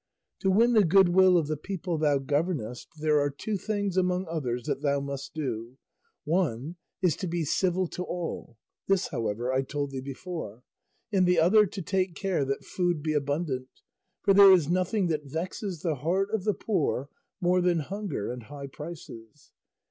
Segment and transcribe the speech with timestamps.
[0.39, 4.25] To win the good will of the people thou governest there are two things, among
[4.27, 5.77] others, that thou must do;
[6.23, 10.63] one is to be civil to all (this, however, I told thee before),
[11.13, 13.67] and the other to take care that food be abundant,
[14.23, 17.09] for there is nothing that vexes the heart of the poor
[17.39, 19.51] more than hunger and high prices.